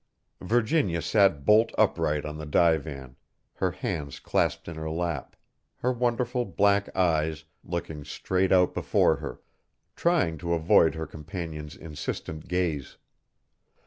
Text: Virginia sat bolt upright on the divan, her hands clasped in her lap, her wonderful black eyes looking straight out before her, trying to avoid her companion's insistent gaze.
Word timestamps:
Virginia 0.41 0.99
sat 0.99 1.45
bolt 1.45 1.71
upright 1.77 2.25
on 2.25 2.39
the 2.39 2.45
divan, 2.47 3.15
her 3.53 3.69
hands 3.69 4.19
clasped 4.19 4.67
in 4.67 4.75
her 4.75 4.89
lap, 4.89 5.35
her 5.75 5.91
wonderful 5.93 6.43
black 6.43 6.89
eyes 6.97 7.45
looking 7.63 8.03
straight 8.03 8.51
out 8.51 8.73
before 8.73 9.17
her, 9.17 9.39
trying 9.95 10.39
to 10.39 10.55
avoid 10.55 10.95
her 10.95 11.05
companion's 11.05 11.75
insistent 11.75 12.47
gaze. 12.47 12.97